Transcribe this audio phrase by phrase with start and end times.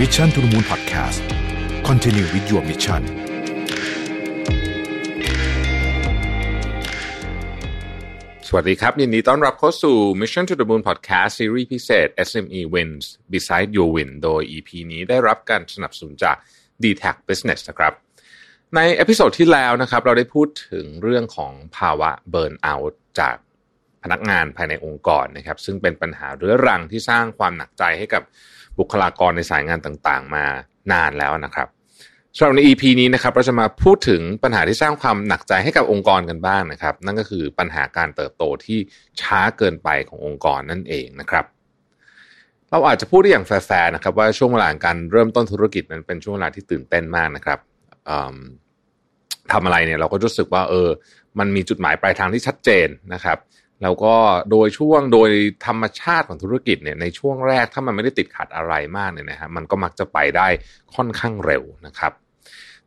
[0.00, 3.02] Mission to the Moon Podcast Continue with your mission
[8.48, 14.70] สวัสดีครับ ยินดีต้อนรับเข้าสู่ Mission to the Moon Podcast ซีรีส์พิเศษ SME Wins Beside Your Win โดย EP
[14.92, 16.36] นี้ได้รับการสนับสนุนจาก
[16.82, 17.92] d t a c Business นะครับ
[18.74, 23.36] ใน episode ที่แล้วนะครับ เราได้พูดถึงเรื่องของภาวะ burnout จาก
[24.04, 28.22] พนักงานภายในองค์กรนะครับ ซึ่งเป็นปัญหาเรื้อรังที่สร้างความหนักใจให้กับ
[28.78, 30.44] บุคลากรในสายงานต่างๆ มา
[30.92, 31.68] นานแล้วนะครับ
[32.36, 38.78] สำหรับใน EP นี้นะครับเราจะมาพูดถึงปัญหาที่สร้างความหนักใจให้กับองค์กรกันบ้างนะครับ นั่นก็คือปัญหาการเติบโตที่
[39.20, 41.44] ช้าเกินไปขององค์กรนั่นเองนะครับ
[42.70, 47.58] เราอาจจะพูดได้อย่างแฟร์ๆนะครับว่าช่วงเวลาการเริ่มต้นธุรกิจนั้นเป็นช่วงเวลาที่ตื่นเต้นมากนะครับ
[49.52, 50.88] ทำอะไรเนี่ยเราก็รู้สึกว่าเออ
[51.38, 53.38] มันมีจุดหมายปลายทางที่ชัดเจนนะครับ
[53.82, 54.14] แล้วก็
[54.50, 55.30] โดยช่วงโดย
[55.66, 60.48] ธรรมชาติของธุรกิจเนี่ยในช่วงแรกถ้ามันไม่ได้ติดขัดอะไรมากเนี่ยนะฮะมันก็มักจะไปได้
[60.94, 62.12] ค่อนข้างเร็วนะครับ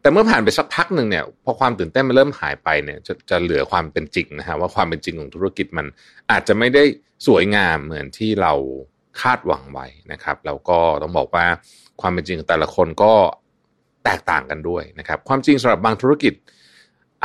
[0.01, 5.85] แต่เมื่อผ่านไปสักพักหนึ่งเนี่ยพอความตื่นเต้นมันเริ่มหายไปเนี่ยจะจะเหลือความเป็นจริงนะฮะว่าความเป็นจริงของธุรกิจมัน
[6.31, 6.83] อาจจะไม่ได้
[7.27, 8.53] สวยงามเหมือนที่เรา
[9.21, 11.45] คาดหวังไว้นะครับแล้วก็ต้องบอกว่า
[12.01, 13.13] ความเป็นจริงของแต่ละคนก็
[14.05, 16.33] แตกต่างกันด้วยนะครับ ความจริงสำหรับบางธุรกิจ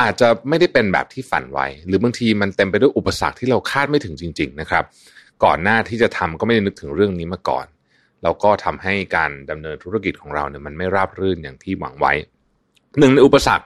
[0.01, 4.83] อาจจะไม่ได้เป็นแบบที่ฝันไว้ หรือบางทีมันเต็มไปด้วยอุปสรรคที่เราคาดไม่ถึงจริง ๆ นะครับ
[5.43, 7.65] ก่อนหน้าที่จะทำก็ไม่ได้นึกถึงเรื่องนี้มาก่อน
[8.23, 12.13] แล้วก็ทำให้การดำเนินธุรกิจของเราเนี่ยมันไม่ราบรื่นอย่างที่หวังไว้
[12.99, 13.65] หนึ่งในอุปสรร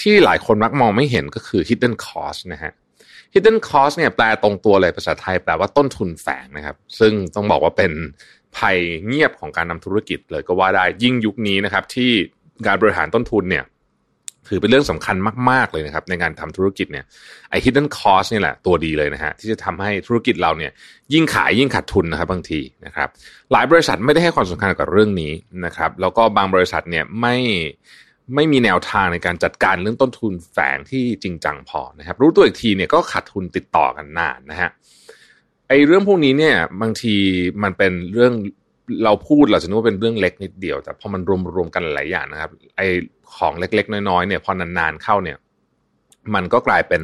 [0.00, 2.72] ที่หลายคนมักมองไม่เห็นก็คือ hidden cost นะฮะ
[3.34, 7.92] hidden cost เนี่ยแปลตรงตัวเลยภาษาไทยแปลว่าต้นทุนแฝงนะครับ ซึ่งต้องบอกว่าเป็น
[8.56, 12.10] ภัยเงียบของการนำธุรกิจเลยก็ว่าได้ยิ่งยุคนี้นะครับ ที่
[12.66, 13.64] การบริหารต้นทุนเนี่ย
[14.48, 15.16] ถือเป็นเรื่องสำคัญ
[15.50, 17.04] มาก ๆ เลยนะครับ ในการทำธุรกิจเนี่ย
[17.50, 20.72] ไอ้ hidden cost นี่แหละตัวดีเลยนะฮะที่จะทำให้ธุรกิจเราเนี่ย
[21.12, 23.08] ยิ่งขายยิ่งขาดทุนนะครับบางทีนะครับ
[23.52, 25.32] หลายบริษัทไม่ได้ให้ความสำคัญกับเรื่องนี้
[25.64, 27.36] นะครับแล้วก็บางบริษัทเนี่ยไม่
[28.34, 34.70] ไม่มีแนวทางในการจัดการเรื่องต้นทุนแฝงที่จริงจังพอนะครับรู้ตัวอีกทีเนี่ยก็ขาดทุนติดต่อกันนานนะฮะ
[35.68, 37.14] ไอ้เรื่องพวกนี้เนี่ยบางที
[37.62, 38.32] มันเป็นเรื่อง
[39.04, 41.20] เราพูดเราจะนึกว่าเป็นเรื่องเล็กนิดเดียว แต่พอมัน
[41.56, 42.80] รวมๆกันหลายอย่างนะครับ ไอ
[43.36, 45.38] ของเล็กๆ น้อยๆเนี่ยพอนานๆเข้าเนี่ย
[46.34, 47.02] มันก็กลายเป็น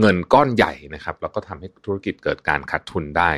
[0.00, 3.30] เงินก้อนใหญ่นะครับ แล้วก็ทำให้ธุรกิจเกิดการขาดทุนได้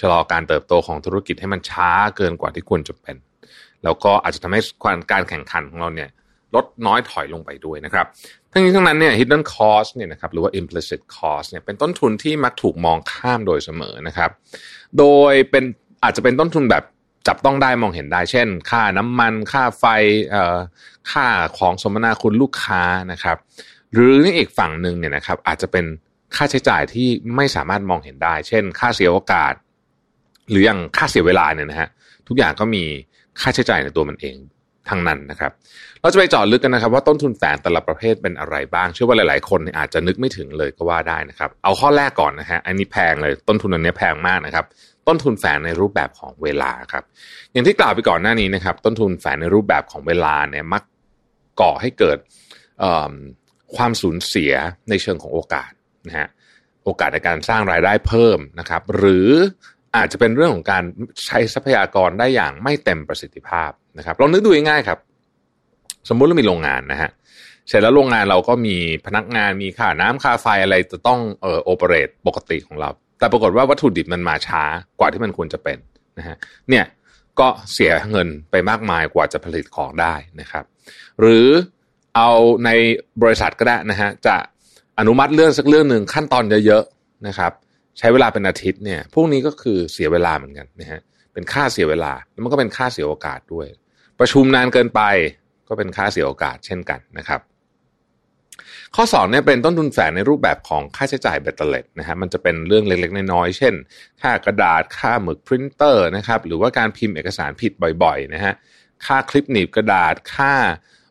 [0.00, 3.16] ชะลอการเติบโตของธุรกิจให้มันช้าเกินกว่าที่ควรจะเป็น
[3.84, 4.60] แล้วก็อาจจะทำให้
[5.12, 6.10] การแข่งขันของเราเนี่ย
[6.54, 8.06] ลดน้อยถอยลงไปด้วยนะครับ
[8.52, 14.30] ทั้งนี้ทั้งนั้นเนี่ย hidden cost เนี่ยนะครับหรือว่า implicit cost เนี่ยเป็นต้นทุนที่มักถูกมองข้ามโดยเสมอนะครับ
[14.98, 15.64] โดยเป็น
[16.02, 16.84] อาจจะเป็นต้นทุนแบบ
[17.26, 19.84] จับต้องได้มองเห็นได้ เช่น ค่าน้ำมัน ค่าไฟ
[20.30, 20.56] เอ่อ
[21.12, 21.26] ค่า
[21.58, 22.82] ของสมนาคุณลูกค้า
[23.12, 23.36] นะครับ
[23.94, 25.84] หรืออีกฝั่งหนึ่งเนี่ยนะครับ อาจจะเป็น
[26.36, 29.52] ค่าใช้จ่ายที่ไม่สามารถมองเห็นได้ เช่น ค่าเสียโอกาส
[30.50, 31.88] หรืออย่างค่าเสียเวลาเนี่ยนะฮะ
[32.28, 32.84] ทุกอย่างก็มี
[33.40, 34.36] ค่าใช้จ่ายในตัวมันเอง
[34.90, 35.52] ทั้งนั้นนะครับ
[36.00, 44.64] เราจะไปเจาะลึกกันนะครับ ว่าต้นทุนแฝงแต่ละประเภทเป็นอะไรบ้าง เชื่อว่าหลาย ๆ คนอาจจะนึกไม่ถึงเลยก็ว่าได้นะครับ เอาข้อแรกก่อนนะฮะอันนี้แพงเลยต้นทุนอันนี้แพงมากนะครับ
[45.08, 47.04] ต้นทุนแฝงในรูปแบบของเวลาครับ
[47.52, 50.82] อย่างที่กล่าวไปก่อนหน้านี้นะครับ ต้นทุนแฝงในรูปแบบของเวลาเนี่ยมัก
[51.60, 52.18] ก่อให้เกิด
[53.76, 54.52] ความสูญเสีย
[54.90, 55.70] ในเชิงของโอกาส
[56.08, 56.28] นะฮะ
[56.84, 59.30] โอกาสในการสร้างรายได้เพิ่มนะครับ หรือ
[59.96, 60.82] อาจจะเป็นเรื่องของการ
[61.26, 64.98] ใช้ทรัพยากรได้อย่างไม่เต็มประสิทธิภาพนะครับลองนึกดูง่ายๆครับ
[66.08, 67.10] สมมุติเรามีโรงงานนะฮะ
[67.68, 74.62] เสร็จแล้วโรงงานเราก็มีพนักงานมีค่าน้ำค่าไฟอะไรจะต้องเอ่อโอเปเรตปกติของเรา แต่ปรากฏว่าวัตถุดิบมันมาช้า
[75.00, 75.78] กว่าที่มันควรจะเป็น
[76.18, 76.36] นะฮะ
[76.70, 76.84] เนี่ย
[77.40, 80.64] ก็เสียเงินไปมากมายกว่าจะผลิตของได้นะครับ
[81.20, 81.46] หรือ
[82.16, 82.30] เอา
[82.64, 82.70] ใน
[83.22, 84.36] บริษัทก็ได้นะฮะจะ
[84.98, 87.52] อนุมัติเรื่องสักเรื่องหนึ่งขั้นตอนเยอะๆนะครับ
[87.98, 91.00] ใช้เวลาเป็นอาทิตย์เนี่ย พวกนี้ก็คือเสียเวลาเหมือนกันนะฮะ
[91.32, 93.66] เป็นค่าเสียเวลาแล้วมันก็เป็นค่าเสียโอกาสด้วย
[94.18, 95.00] ประชุมนานเกินไป
[95.68, 97.40] ก็เป็นค่าเสียโอกาสเช่นกันนะครับ
[98.94, 103.74] ข้อสองเนี่ยเป็นต้นทุนแฝงในรูปแบบของค่าใช้จ่ายเบตเตอร์เล็ตนะฮะมันจะเป็นเรื่องเล็กๆ น้อยๆ เช่น
[104.22, 108.54] ค่ากระดาษค่าหมึกพรินเตอร์นะครับหรือว่าการพิมพ์เอกสารผิดบ่อยๆนะฮะ
[109.06, 110.54] ค่าคลิปหนีบกระดาษค่า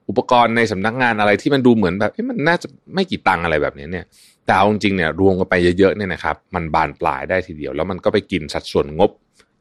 [0.09, 4.05] อุปกรณ์ในสำนักงานอะไรที่มันดูเหมือนแบบมันน่าจะไม่กี่ตังอะไรแบบนี้เนี่ย
[4.45, 9.11] แต่เอาจริงเนี่ยรวมกันไปเยอะๆเนี่ยนะครับมันบานปลายได้ทีเดียว แล้วมันก็ไปกินสัดส่วนงบ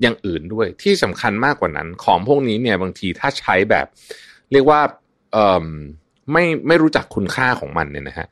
[0.02, 3.86] อย่างอื่นด้วย ที่สำคัญมากกว่านั้น ของพวกนี้เนี่ยบางทีถ้าใช้แบบ
[4.52, 4.80] เรียกว่า
[5.32, 5.66] เอ่อ
[6.32, 8.26] ไม่ไม่รู้จักคุณค่าของมันเนี่ยนะฮะ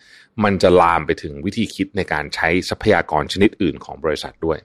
[0.44, 4.58] มันจะลามไปถึงวิธีคิดในการใช้ทรัพยากรชนิดอื่นของบริษัทด้วย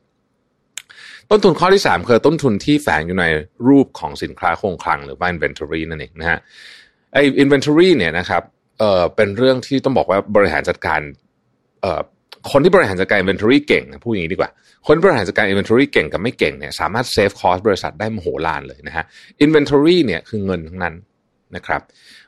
[1.30, 3.26] ต้นทุนข้อที่3คือต้นทุนที่แฝงอยู่ใน
[3.68, 6.40] รูปของสินค้าคงคลังหรือว่า inventory นั่นเองนะฮะ
[7.14, 8.44] ไอ้ inventory เนี่ยนะครับ
[8.80, 11.02] เออเป็นเรื่องที่ต้องบอกว่าบริหารจัดการ
[11.82, 12.02] เอ่อ
[12.52, 14.52] คนที่บริหารจัดการ inventory เก่งนะพูดอย่างนี้ดีกว่า
[14.88, 19.06] คนบริหารจัดการ inventory เก่งกับไม่เก่งเนี่ยสามารถเซฟคอสบริษัทได้มโหฬารเลยนะฮะ
[19.46, 20.96] inventory เนี่ยคือเงินทั้งนั้น
[21.56, 21.82] นะครับ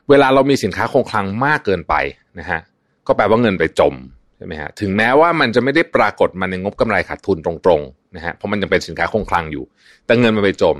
[0.08, 1.94] เวลาเรามีสินค้าคงคลังมากเกินไป
[2.38, 2.60] นะฮะ
[3.06, 3.94] ก็แปลว่าเงินไปจม
[4.36, 9.64] ใช่ไหมฮะถึงแม้ว่ามันจะไม่ได้ปรากฏมาในงบกำไรขาดทุนตรงๆนะฮะเพราะมันยังเป็นสินค้าคงคลังอยู่
[10.06, 10.76] แต่เงินมันไปจม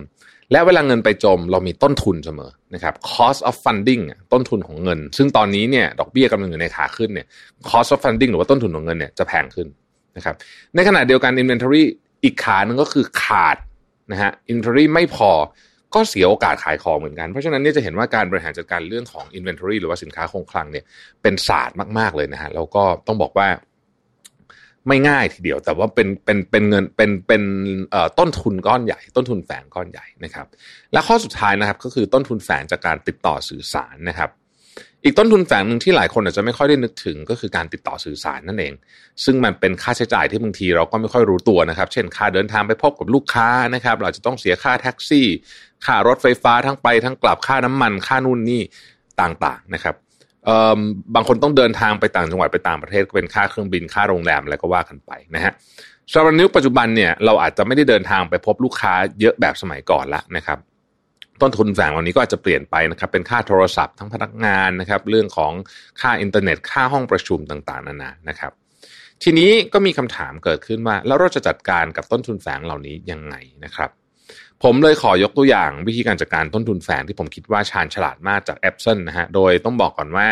[0.52, 4.02] และเวลาเงินไปจมเรามีต้นทุนเสมอนะครับ cost of funding
[4.32, 7.26] ต้นทุนของเงิน ซึ่งตอนนี้เนี่ยดอกเบี้ยกำลังอยู่ในขาขึ้นเนี่ย
[7.70, 9.68] cost of funding หรือว่าต้นทุนของเงินเนี่ยจะแพงขึ้น
[10.16, 10.34] นะครับ
[10.74, 11.82] ในขณะเดียวกัน inventory
[12.24, 13.56] อีกขาหนึ่งก็คือขาด
[14.12, 15.30] นะฮะ inventory ไม่พอ
[15.94, 20.84] ก็เสียโอกาสขายของเหมือนกัน เพราะฉะนั้นเนี่ยจะเห็นว่าการบริหารจัดการเรื่องของ inventory หรือว่าสินค้าคงคลังเนี่ย
[21.22, 23.48] เป็นศาสตร์มาก ๆ เลยนะฮะแล้วก็ต้องบอกว่า
[24.88, 27.42] ไม่ง่ายทีเดียว แต่ว่าเป็นเป็นเป็นเงินเป็นเป็น
[28.18, 30.46] ต้นทุนก้อนใหญ่ ต้นทุนแฝงก้อนใหญ่นะครับ
[30.92, 34.30] และข้อสุดท้ายนะครับ ก็คือต้นทุนแฝงจากการติดต่อสื่อสารนะครับ
[35.04, 38.72] อีกต้นทุนแฝงหนึ่งที่หลายคนอาจจะไม่ค่อยได้นึกถึงก็คือการติดต่อสื่อสารนั่นเอง
[39.24, 45.26] ซึ่งมันเป็นค่าใช้จ่ายที่บางทีเราก็ไม่ค่อยรู้ตัวนะครับ เช่นค่าเดินทางไปพบกับลูกค้านะครับ เราจะต้องเสียค่าแท็กซี่
[45.84, 48.62] ค่ารถไฟฟ้าทั้งไปทั้งกลับค่าน้ำมัน ค่านู่นนี่
[49.20, 49.94] ต่างๆนะครับ
[51.14, 55.52] บางคนต้องเดินทางไปต่างจังหวัดไปต่างประเทศก็เป็นค่าเครื่องบินค่าโรงแรมอะไรก็ว่ากันไปนะฮะ
[56.12, 60.58] สำหรับนิ้วปัจจุบันเนี่ยเราอาจจะไม่ได้เดินทางไปพบลูกค้าเยอะแบบสมัยก่อนละนะครับ
[61.40, 65.52] ต้นทุนแฝงเหล่านี้ก็อาจจะเปลี่ยนไปนะครับ เป็นค่าโทรศัพท์ทั้งพนักงานนะครับ เรื่องของ
[66.00, 68.52] ค่าอินเทอร์เน็ต ค่าห้องประชุมต่างๆนานานะครับ
[69.22, 73.34] ทีนี้ก็มีคำถามเกิดขึ้นว่า แล้วเราจะจัดการกับต้นทุนแฝงเหล่านี้ยังไง
[73.64, 73.90] นะครับ
[74.64, 80.28] ผมเลยขอยกตัวอย่างวิธีการจัดการต้นทุนแฝงที่ผมคิดว่าชาญฉลาดมากจาก Epson นะฮะ โดยต้องบอกก่อนว่า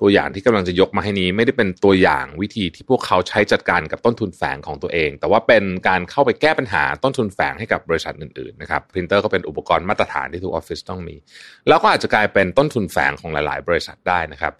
[0.00, 11.16] ตัวอย่างที่กำลังจะยกมาให้นี้ ไม่ได้เป็นตัวอย่างวิธีที่พวกเขาใช้จัดการกับต้นทุนแฝงของตัวเอง แต่ว่าเป็นการเข้าไปแก้ปัญหาต้นทุนแฝงให้กับบริษัทอื่นๆนะครับพรินเตอร์ก็เป็นอุปกรณ์มาตรฐานที่ทุกออฟฟิศต้องมี
[11.68, 14.52] แล้วก็อาจจะกลายเป็นต้นทุนแฝงของหลาย ๆ บริษัทได้นะครับ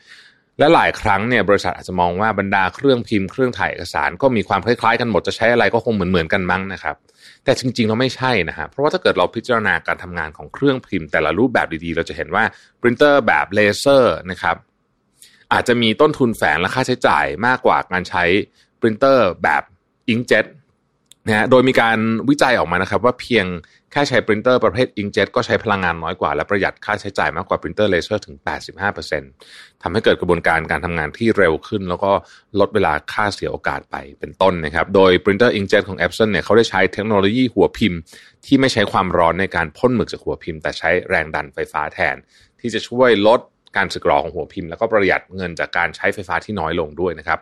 [0.62, 6.96] และหลายครั้งเนี่ยบริษัทอาจจะมองว่าบรรดาเครื่องพิมพ์เครื่องถ่ายเอกสารก็มีความคล้ายๆกันหมดจะใช้อะไรก็คงเหมือนๆกันมั้งนะครับ
[7.44, 12.44] แต่จริงๆเราไม่ใช่นะฮะเพราะว่าถ้าเกิดเราพิจารณาการทำงานของเครื่องพิมพ์แต่ละรูปแบบดีๆ เราจะเห็นว่า
[12.80, 14.56] ปรินเตอร์แบบเลเซอร์นะครับ
[15.52, 18.24] อาจจะมีต้นทุนแฝงและค่าใช้จ่ายมากกว่าการใช้
[18.80, 19.62] ปรินเตอร์แบบ
[20.08, 20.46] inkjet
[21.26, 21.98] นะฮะโดยมีการ
[22.28, 23.46] วิจัยออกมานะครับว่าเพียง
[23.92, 28.36] แค่ใช้ปรินเตอร์ประเภท inkjet ก็ใช้พลังงานน้อยกว่า และประหยัดค่าใช้จ่ายมากกว่าปรินเตอร์เลเซอร์ถึง
[29.10, 32.12] 85%ทำให้เกิดกระบวนการการทำงานที่เร็วขึ้น แล้วก็
[32.60, 37.98] ลดเวลาค่าเสียโอกาสไปเป็นต้นนะครับ โดย printer inkjet ของ Epson เนี่ยเขาได้ใช้เทคโนโลยีหัวพิมพ์
[38.46, 42.16] ที่ไม่ใช้ความร้อนในการพ่นหมึกจากหัวพิมพ์ แต่ใช้แรงดันไฟฟ้าแทน
[42.60, 43.40] ที่จะช่วยลด
[43.76, 47.38] การสึกหรอของหัวพิมพ์แล้วก็ประหยัดเงินจากการใช้ไฟฟ้าที่น้อยลงด้วยนะครับ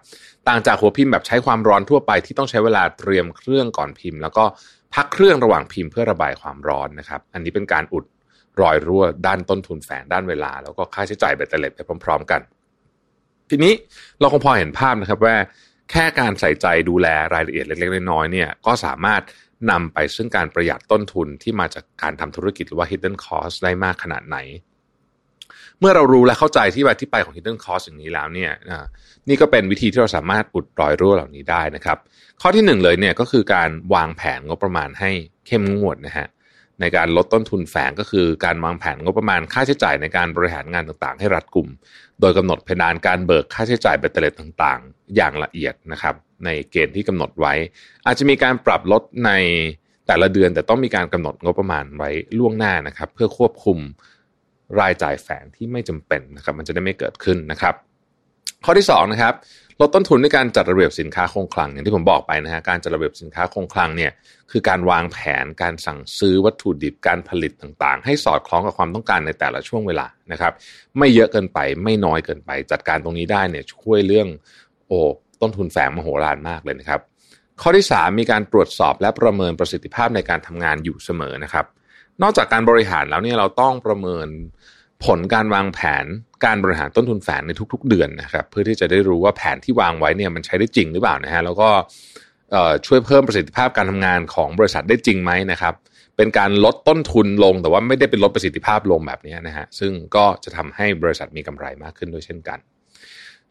[0.49, 4.45] ต่างจากหัวพิมพ์แบบใช้ความร้อนทั่วไปที่ต้องใช้เวลาเตรียมเครื่องก่อนพิมพ์ แล้วก็
[4.95, 8.05] พักเครื่องระหว่างพิมพ์เพื่อระบายความร้อนนะครับ อันนี้เป็นการอุด
[8.61, 12.41] รอยรั่วด้านต้นทุนแฝงด้านเวลา แล้วก็ค่าใช้จ่ายแบตเตล็ดไปพร้อม ๆ กัน
[13.51, 13.73] ทีนี้
[14.21, 15.37] เราคงพอเห็นภาพนะครับว่า
[15.91, 19.23] แค่การใส่ใจดูแลรายละเอียดเล็กๆน้อยๆเนี่ยก็สามารถ
[19.71, 24.39] นำไปซึ่งการประหยัดต้นทุนที่มาจากการทำธุรกิจหรือว่า hidden cost ได้มากขนาดไหน
[25.81, 28.53] เมื่อเรารู้และเข้าใจที่มาที่ไปของ hidden cost อย่างนี้แล้วเนี่ย
[29.29, 31.99] นี่ก็เป็นวิธีที่เราสามารถอุดรอยรั่วเหล่านี้ได้นะครับ
[32.43, 35.11] ข้อที่หนึ่งเลยเนี่ยก็คือการวางแผนงบประมาณให้
[35.47, 36.29] เข้มงวดนะฮะ
[36.81, 41.69] ในการลดต้นทุนแฝงก็คือการวางแผนงบประมาณค่าใช้จ่ายในการบริหารงานต่างๆ ให้รัดกุม
[42.21, 47.55] โดยกำหนดเพดานการเบิกค่าใช้จ่ายเบ็ดเตล็ดต่างๆ อย่างละเอียดนะครับในเกณฑ์ที่กำหนดไว้
[48.07, 49.31] อาจจะมีการปรับลดใน
[50.07, 53.79] แต่ละเดือนแต่ต้องมีการกำหนดงบประมาณไว้ล่วงหน้านะครับ เพื่อควบคุม
[54.79, 57.75] รายจ่ายแฝงที่ไม่จำเป็นนะครับมันจะได้ไม่เกิดขึ้นนะครับ
[58.65, 59.35] ข้อที่2นะครับ
[59.81, 64.13] ลดต้นทุนในการจัดระเบียบสินค้าคงคลังอย่างที่ผมบอกไปนะฮะการจัดระเบียบสินค้าคงคลังเนี่ย
[64.51, 70.53] คือการวางแผนการสั่งซื้อวัตถุดิบการผลิตต่างๆ ให้สอดคล้องกับความต้องการในแต่ละช่วงเวลานะครับ
[70.99, 74.29] ไม่เยอะเกินไปไม่น้อยเกินไป จัดการตรงนี้ได้เนี่ยช่วยเรื่อง
[74.87, 74.99] โอ้
[75.41, 77.01] ต้นทุนแฝงมโหฬารมากเลยนะครับ
[77.61, 81.67] ข้อที่ 3 มีการตรวจสอบและประเมินประสิทธิภาพในการทำงานอยู่เสมอนะครับ
[82.23, 84.29] นอกจากการบริหารแล้วเนี่ยเราต้องประเมิน
[85.05, 86.05] ผลการวางแผน
[86.45, 91.69] การบริหารต้นทุนแฝงในทุก ๆ เดือนนะครับ เพื่อที่จะได้รู้ว่าแผนที่วางไว้เนี่ยมันใช้ได้จริงหรือเปล่านะฮะแล้วก็
[92.87, 95.75] ช่วยเพิ่มประสิทธิภาพการทำงานของบริษัทได้จริงไหมนะครับ
[96.17, 102.59] เป็นการลดต้นทุนลงแต่ว่าไม่ได้เป็นลดประสิทธิภาพลงแบบนี้นะฮะซึ่งก็จะทำให้บริษัทมีกำไรมากขึ้นด้วยเช่นกัน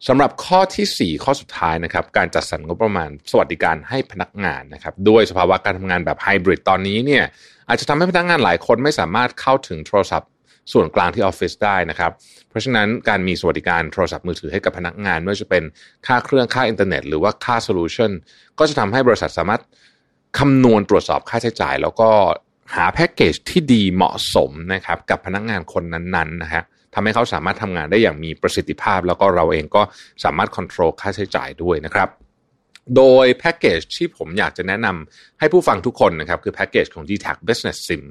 [0.08, 7.24] สำหรับข้อที่ 4 ข้อสุดท้ายนะครับการจัดสรรงบประมาณสวัสดิการให้พนักงานนะครับด้วยสภาวะการทำงานแบบไฮบริดตอนนี้เนี่ย
[7.68, 10.30] อาจจะทำให้พนักงานหลายคนไม่สามารถเข้าถึงโทรศัพท์
[10.72, 12.12] ส่วนกลางที่ออฟฟิศได้นะครับ
[12.48, 15.62] เพราะฉะนั้นการมีสวัสดิการโทรศัพท์มือถือให้กับพนักงาน ไม่ว่าจะเป็น
[16.06, 18.10] ค่าเครื่องค่าอินเทอร์เน็ต หรือว่าค่า solution
[18.58, 19.62] ก็จะทำให้บริษัทสามารถ
[20.38, 22.10] คำนวณตรวจสอบค่าใช้จ่าย แล้วก็
[22.74, 26.62] หาแพ็กเกจที่ดีเหมาะสมนะครับกับพนักงานคนนั้นๆนะฮะ
[26.94, 29.82] ทำให้เขาสามารถทำงานได้อย่างมีประสิทธิภาพ แล้วก็เราเองก็
[30.24, 32.08] สามารถควบคุมค่าใช้จ่ายด้วยนะครับ
[32.96, 38.02] โดยแพ็กเกจที่ผมอยากจะแนะนำให้ผู้ฟังทุกคนนะครับ คือแพ็กเกจของ d t a c Business Sim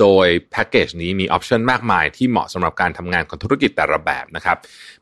[0.00, 4.56] โดยแพ็กเกจนี้มี option มากมายที่เหมาะสำหรับการทำงานของธุรกิจแต่ละแบบนะครับ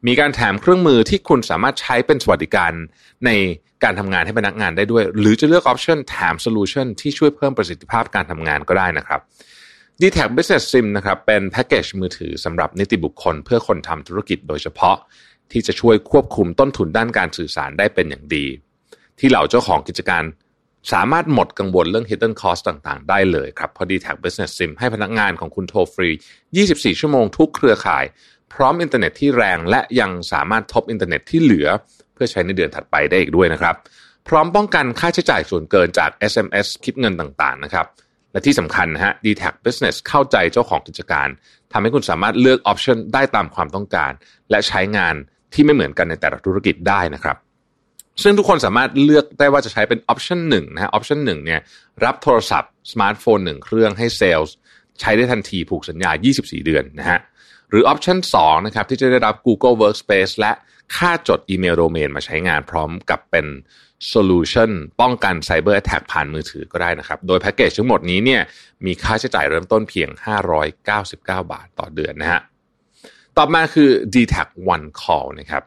[0.06, 2.72] มีการแถมเครื่องมือที่คุณสามารถใช้เป็นสวัสดิการ
[3.26, 3.30] ใน
[3.84, 9.20] การทำงานให้พนักงานได้ด้วย หรือจะเลือก option แถม solution ที่ช่วยเพิ่มประสิทธิภาพการทำงานก็ได้นะครับ
[10.00, 14.96] d t a c Business Sim นะครับเป็นแพ็กเกจมือถือสำหรับนิติบุคคล เพื่อคนทำธุรกิจโดยเฉพาะ
[15.52, 18.46] ที่จะช่วยควบคุมต้นทุนด้านการสื่อสารได้เป็นอย่างดี
[19.18, 20.24] ที่เหล่าเจ้าของกิจการ
[20.92, 26.10] สามารถหมดกังวลเรื่อง hidden cost ต่างๆ ได้เลยครับพอ d t a c Business Sim ให้พนักงานของคุณโทรฟรี
[26.54, 28.04] 24 ชั่วโมงทุกเครือข่าย
[28.54, 31.68] พร้อมอินเทอร์เน็ตที่แรงและยังสามารถทบอินเทอร์เน็ตที่เหลือ
[32.14, 33.74] เพื่อใช้ในเดือนถัดไปได้อีกด้วยนะครับ
[34.28, 37.86] พร้อมป้องกันค่าใช้จ่ายส่วนเกินจาก SMS คิดเงินต่างๆนะครับ
[38.32, 41.28] และที่สำคัญนะฮะ d t a c Business เข้าใจเจ้าของกิจการ
[41.72, 44.12] ทำให้คุณสามารถเลือก option ได้ตามความต้องการ
[44.50, 45.14] และใช้งาน
[45.54, 47.36] ที่ไม่เหมือนกันในแต่ละธุรกิจได้นะครับ
[48.22, 51.60] ซึ่งทุกคนสามารถเลือกได้ว่าจะใช้เป็น option หนึ่งนะฮะ option หนึ่งเนี่ย
[52.04, 54.52] รับโทรศัพท์สมาร์ทโฟนหนึ่งเครื่องให้เซลล์
[55.00, 57.18] ใช้ได้ทันทีผูกสัญญา 24 เดือนนะฮะ
[57.70, 60.52] หรือ option 2นะครับที่จะได้รับ Google Workspace และ
[60.96, 63.46] ค่าจดอีเมลโดเมนมาใช้งานพร้อมกับเป็น
[64.08, 68.42] solution ป้องกัน cyber attack ผ่านมือถือก็ได้นะครับ โดยแพ็กเกจทั้งหมดนี้เนี่ย
[68.86, 70.08] มีค่าใช้จ่ายเริ่มต้นเพียง
[70.62, 72.40] 599 บาทต่อเดือนนะฮะ
[73.36, 75.62] ต่อมาคือ d t a c One Call นะครับ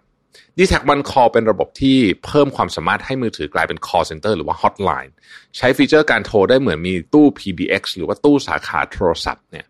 [0.58, 5.12] d t a c One Call เป็นระบบที่เพิ่มความสามารถให้มือถือกลายเป็น call center หรือว่า hotline
[5.58, 9.65] ใช้ feature การโทรได้เหมือนมีตู้ PBX หรือว่าตู้สาขาโทรศัพท์เนี่ย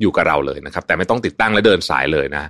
[0.00, 2.44] อยู่กับเราเลยนะครับ แต่ไม่ต้องติดตั้งและเดินสายเลยนะ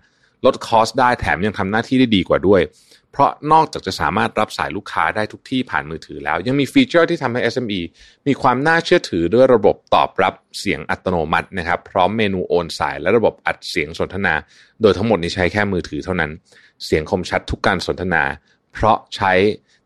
[0.45, 2.63] ลด cost ได้แถมยังทำหน้าที่ได้ดีกว่าด้วย
[3.13, 7.81] เพราะนอกจากจะสามารถรับสายลูกค้าได้ทุกที่ผ่านมือถือแล้ว ยังมีฟีเจอร์ที่ทำให้ SME
[8.27, 14.35] มีความน่าเชื่อถือด้วยระบบตอบรับเสียงอัตโนมัตินะครับ พร้อมเมนูโอนสายและระบบอัดเสียงสนทนา
[14.83, 16.31] โดยทั้งหมดนี้ใช้แค่มือถือเท่านั้น
[16.85, 18.25] เสียงคมชัดทุกการสนทนา
[18.73, 19.33] เพราะใช้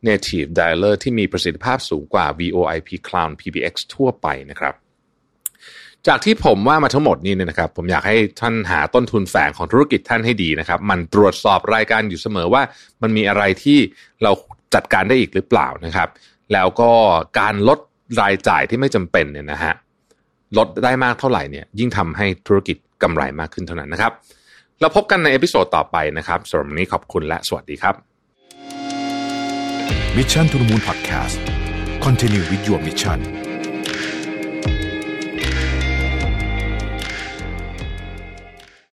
[0.09, 4.75] native dialer ที่มีประสิทธิภาพสูงกว่า VoIP Cloud PBX ทั่วไปนะครับ
[6.07, 12.63] จากที่ผมว่ามาทั้งหมดนี้เนี่ยนะครับ ผมอยากให้ท่านหาต้นทุนแฝงของธุรกิจท่านให้ดีนะครับ มันตรวจสอบรายการอยู่เสมอว่า
[13.03, 13.79] มันมีอะไรที่
[14.23, 14.31] เรา
[14.75, 16.09] จัดการได้อีกหรือเปล่านะครับ
[16.53, 16.91] แล้วก็
[17.41, 17.79] การลด
[18.21, 19.75] รายจ่ายที่ไม่จำเป็นเนี่ยนะฮะ
[20.59, 24.13] ลดได้มากเท่าไหร่เนี่ยยิ่งทำให้ธุรกิจกำไรมากขึ้นเท่านั้นนะครับ
[24.81, 27.95] เราพบกันใน episode ต่อไปนะครับสำหรับวันนี้ขอบคุณและสวัสดีครับ
[30.17, 31.39] Mission to the Moon Podcast
[32.05, 33.19] Continue with your mission